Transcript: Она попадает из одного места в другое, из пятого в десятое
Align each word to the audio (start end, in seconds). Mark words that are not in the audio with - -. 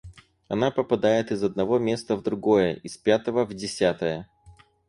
Она 0.47 0.71
попадает 0.71 1.31
из 1.31 1.43
одного 1.43 1.77
места 1.77 2.15
в 2.15 2.23
другое, 2.23 2.73
из 2.73 2.97
пятого 2.97 3.45
в 3.45 3.53
десятое 3.53 4.27